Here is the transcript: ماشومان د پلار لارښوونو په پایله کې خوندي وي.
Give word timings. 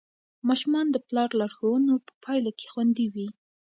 ماشومان 0.47 0.85
د 0.91 0.95
پلار 1.07 1.29
لارښوونو 1.39 1.93
په 2.07 2.13
پایله 2.23 2.51
کې 2.59 2.65
خوندي 2.71 3.07
وي. 3.13 3.27